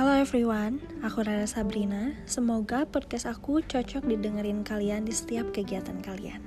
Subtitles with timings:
[0.00, 2.16] Halo everyone, aku Rara Sabrina.
[2.24, 6.40] Semoga podcast aku cocok didengerin kalian di setiap kegiatan kalian.